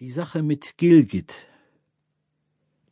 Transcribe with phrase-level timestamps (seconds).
[0.00, 1.34] Die Sache mit Gilgit.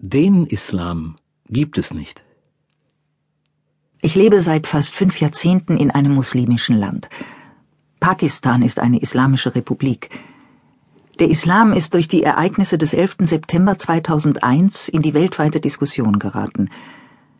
[0.00, 1.14] Den Islam
[1.48, 2.24] gibt es nicht.
[4.00, 7.08] Ich lebe seit fast fünf Jahrzehnten in einem muslimischen Land.
[8.00, 10.10] Pakistan ist eine islamische Republik.
[11.20, 13.18] Der Islam ist durch die Ereignisse des 11.
[13.20, 16.70] September 2001 in die weltweite Diskussion geraten.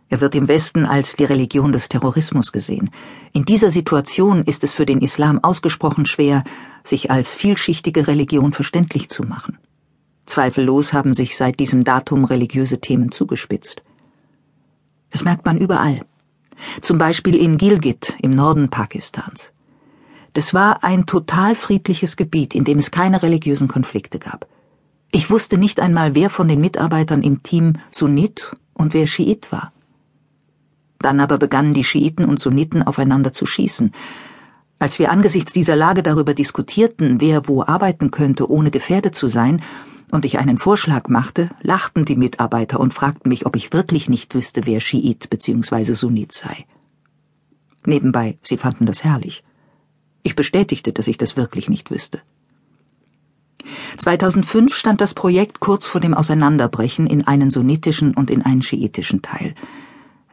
[0.09, 2.91] Er wird im Westen als die Religion des Terrorismus gesehen.
[3.32, 6.45] In dieser Situation ist es für den Islam ausgesprochen schwer,
[6.84, 9.58] sich als vielschichtige Religion verständlich zu machen.
[10.27, 13.82] Zweifellos haben sich seit diesem Datum religiöse Themen zugespitzt.
[15.11, 16.00] Das merkt man überall.
[16.81, 19.53] Zum Beispiel in Gilgit im Norden Pakistans.
[20.34, 24.46] Das war ein total friedliches Gebiet, in dem es keine religiösen Konflikte gab.
[25.11, 29.73] Ich wusste nicht einmal, wer von den Mitarbeitern im Team Sunnit und wer Schiit war.
[31.00, 33.92] Dann aber begannen die Schiiten und Sunniten aufeinander zu schießen.
[34.78, 39.62] Als wir angesichts dieser Lage darüber diskutierten, wer wo arbeiten könnte, ohne gefährdet zu sein,
[40.12, 44.35] und ich einen Vorschlag machte, lachten die Mitarbeiter und fragten mich, ob ich wirklich nicht
[44.35, 45.95] wüsste, wer Schiit bzw.
[45.95, 46.65] Sunnit sei.
[47.85, 49.42] Nebenbei, sie fanden das herrlich.
[50.23, 52.20] Ich bestätigte, dass ich das wirklich nicht wüsste.
[53.97, 59.23] 2005 stand das Projekt kurz vor dem Auseinanderbrechen in einen sunnitischen und in einen schiitischen
[59.23, 59.55] Teil.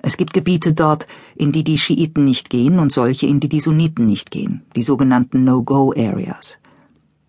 [0.06, 3.62] Es gibt Gebiete dort, in die die Schiiten nicht gehen und solche, in die die
[3.62, 6.58] Sunniten nicht gehen, die sogenannten No-Go-Areas.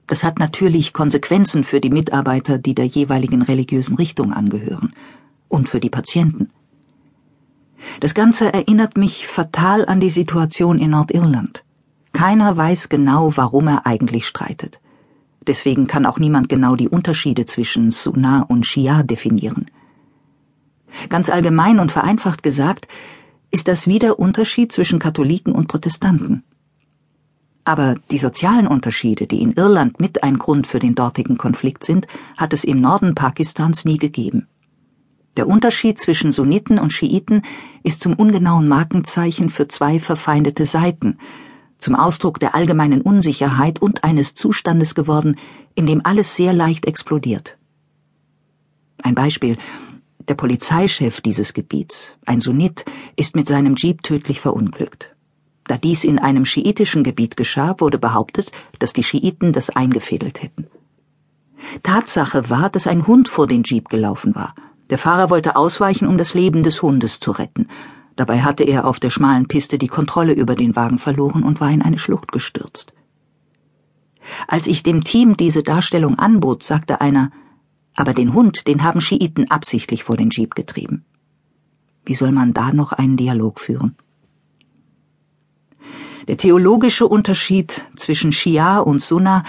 [0.09, 4.93] Das hat natürlich Konsequenzen für die Mitarbeiter, die der jeweiligen religiösen Richtung angehören,
[5.49, 6.51] und für die Patienten.
[8.01, 11.65] Das Ganze erinnert mich fatal an die Situation in Nordirland.
[12.13, 14.81] Keiner weiß genau, warum er eigentlich streitet.
[15.47, 19.67] Deswegen kann auch niemand genau die Unterschiede zwischen Sunna und Shia definieren.
[21.09, 22.89] Ganz allgemein und vereinfacht gesagt,
[23.51, 26.43] ist das wie der Unterschied zwischen Katholiken und Protestanten.
[27.65, 32.07] Aber die sozialen Unterschiede, die in Irland mit ein Grund für den dortigen Konflikt sind,
[32.37, 34.49] hat es im Norden Pakistans nie gegeben.
[35.37, 37.43] Der Unterschied zwischen Sunniten und Schiiten
[37.83, 41.19] ist zum ungenauen Markenzeichen für zwei verfeindete Seiten,
[41.79, 45.37] zum Ausdruck der allgemeinen Unsicherheit und eines Zustandes geworden,
[45.75, 47.57] in dem alles sehr leicht explodiert.
[49.03, 49.57] Ein Beispiel
[50.29, 52.85] der Polizeichef dieses Gebiets, ein Sunnit,
[53.17, 55.15] ist mit seinem Jeep tödlich verunglückt.
[55.65, 60.67] Da dies in einem schiitischen Gebiet geschah, wurde behauptet, dass die Schiiten das eingefädelt hätten.
[61.83, 64.55] Tatsache war, dass ein Hund vor den Jeep gelaufen war.
[64.91, 67.69] Der Fahrer wollte ausweichen, um das Leben des Hundes zu retten.
[68.17, 71.71] Dabei hatte er auf der schmalen Piste die Kontrolle über den Wagen verloren und war
[71.71, 72.93] in eine Schlucht gestürzt.
[74.47, 77.31] Als ich dem Team diese Darstellung anbot, sagte einer,
[77.97, 81.05] aber den Hund, den haben Schiiten absichtlich vor den Jeep getrieben.
[82.05, 83.97] Wie soll man da noch einen Dialog führen?
[86.29, 89.45] Der theologische Unterschied zwischen Schia und Sunna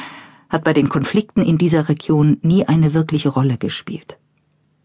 [0.50, 4.18] hat bei den Konflikten in dieser Region nie eine wirkliche Rolle gespielt.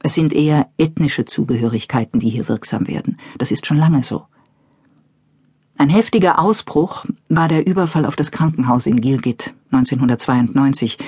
[0.02, 3.18] Es sind eher ethnische Zugehörigkeiten, die hier wirksam werden.
[3.38, 4.24] Das ist schon lange so.
[5.76, 10.98] Ein heftiger Ausbruch war der Überfall auf das Krankenhaus in Gilgit 1992,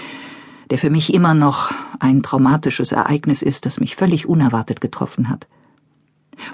[0.73, 5.47] der für mich immer noch ein traumatisches Ereignis ist, das mich völlig unerwartet getroffen hat.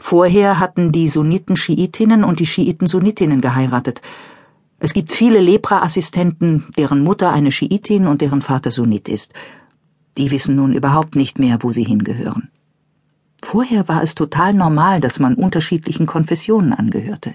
[0.00, 4.02] Vorher hatten die Sunniten Schiitinnen und die Schiiten Sunnitinnen geheiratet.
[4.80, 9.34] Es gibt viele Lepra-Assistenten, deren Mutter eine Schiitin und deren Vater Sunnit ist.
[10.16, 12.50] Die wissen nun überhaupt nicht mehr, wo sie hingehören.
[13.44, 17.34] Vorher war es total normal, dass man unterschiedlichen Konfessionen angehörte.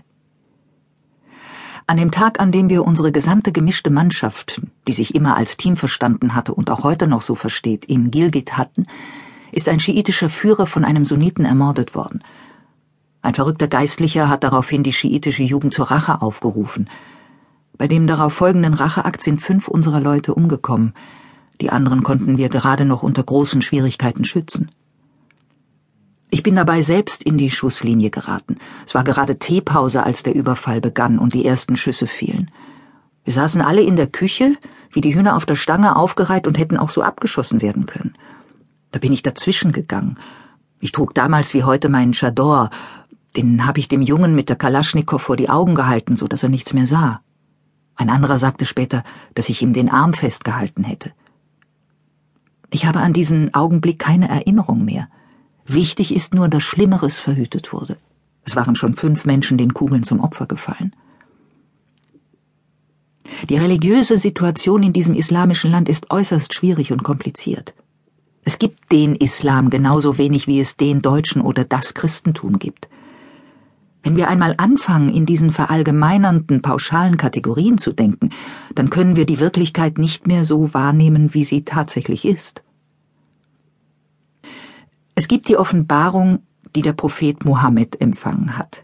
[1.85, 5.75] An dem Tag, an dem wir unsere gesamte gemischte Mannschaft, die sich immer als Team
[5.75, 8.85] verstanden hatte und auch heute noch so versteht, in Gilgit hatten,
[9.51, 12.23] ist ein schiitischer Führer von einem Sunniten ermordet worden.
[13.21, 16.89] Ein verrückter Geistlicher hat daraufhin die schiitische Jugend zur Rache aufgerufen.
[17.77, 20.93] Bei dem darauf folgenden Racheakt sind fünf unserer Leute umgekommen.
[21.59, 24.71] Die anderen konnten wir gerade noch unter großen Schwierigkeiten schützen.
[26.33, 28.55] Ich bin dabei selbst in die Schusslinie geraten.
[28.87, 32.49] Es war gerade Teepause, als der Überfall begann und die ersten Schüsse fielen.
[33.23, 34.57] Wir saßen alle in der Küche,
[34.89, 38.13] wie die Hühner auf der Stange aufgereiht und hätten auch so abgeschossen werden können.
[38.89, 40.17] Da bin ich dazwischen gegangen.
[40.79, 42.71] Ich trug damals wie heute meinen Chador.
[43.37, 46.49] Den habe ich dem Jungen mit der Kalaschnikow vor die Augen gehalten, so dass er
[46.49, 47.21] nichts mehr sah.
[47.95, 49.03] Ein anderer sagte später,
[49.35, 51.11] dass ich ihm den Arm festgehalten hätte.
[52.71, 55.09] Ich habe an diesen Augenblick keine Erinnerung mehr.
[55.65, 57.97] Wichtig ist nur, dass Schlimmeres verhütet wurde.
[58.45, 60.93] Es waren schon fünf Menschen den Kugeln zum Opfer gefallen.
[63.49, 67.73] Die religiöse Situation in diesem islamischen Land ist äußerst schwierig und kompliziert.
[68.43, 72.89] Es gibt den Islam genauso wenig wie es den Deutschen oder das Christentum gibt.
[74.01, 78.31] Wenn wir einmal anfangen, in diesen verallgemeinernden, pauschalen Kategorien zu denken,
[78.75, 82.63] dann können wir die Wirklichkeit nicht mehr so wahrnehmen, wie sie tatsächlich ist.
[85.15, 86.39] Es gibt die Offenbarung,
[86.75, 88.83] die der Prophet Mohammed empfangen hat.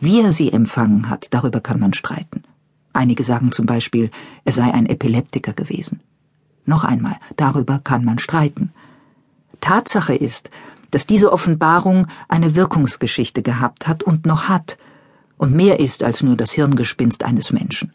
[0.00, 2.42] Wie er sie empfangen hat, darüber kann man streiten.
[2.92, 4.10] Einige sagen zum Beispiel,
[4.44, 6.00] er sei ein Epileptiker gewesen.
[6.66, 8.72] Noch einmal, darüber kann man streiten.
[9.60, 10.50] Tatsache ist,
[10.90, 14.76] dass diese Offenbarung eine Wirkungsgeschichte gehabt hat und noch hat
[15.36, 17.92] und mehr ist als nur das Hirngespinst eines Menschen.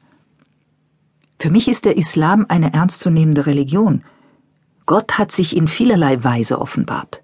[1.39, 4.03] Für mich ist der Islam eine ernstzunehmende Religion.
[4.85, 7.21] Gott hat sich in vielerlei Weise offenbart.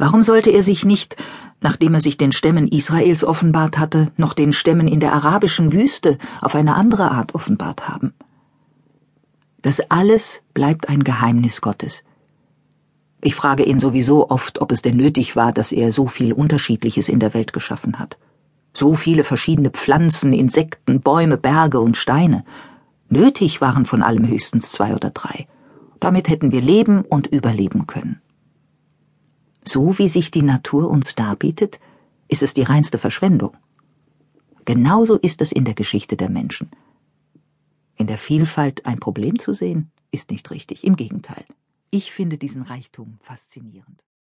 [0.00, 1.16] Warum sollte er sich nicht,
[1.60, 6.16] nachdem er sich den Stämmen Israels offenbart hatte, noch den Stämmen in der arabischen Wüste
[6.40, 8.14] auf eine andere Art offenbart haben?
[9.60, 12.02] Das alles bleibt ein Geheimnis Gottes.
[13.20, 17.10] Ich frage ihn sowieso oft, ob es denn nötig war, dass er so viel Unterschiedliches
[17.10, 18.16] in der Welt geschaffen hat.
[18.72, 22.46] So viele verschiedene Pflanzen, Insekten, Bäume, Berge und Steine.
[23.10, 25.46] Nötig waren von allem höchstens zwei oder drei.
[26.00, 28.22] Damit hätten wir leben und überleben können.
[29.64, 31.80] So wie sich die Natur uns darbietet,
[32.28, 33.56] ist es die reinste Verschwendung.
[34.64, 36.70] Genauso ist es in der Geschichte der Menschen.
[37.96, 41.44] In der Vielfalt ein Problem zu sehen, ist nicht richtig, im Gegenteil.
[41.90, 44.04] Ich finde diesen Reichtum faszinierend.